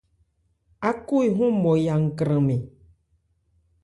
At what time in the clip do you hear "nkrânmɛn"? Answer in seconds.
2.05-2.61